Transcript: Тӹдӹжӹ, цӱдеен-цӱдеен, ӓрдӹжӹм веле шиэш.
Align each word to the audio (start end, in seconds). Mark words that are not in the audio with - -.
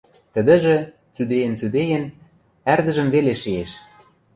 Тӹдӹжӹ, 0.33 0.77
цӱдеен-цӱдеен, 1.13 2.03
ӓрдӹжӹм 2.73 3.07
веле 3.13 3.33
шиэш. 3.41 3.71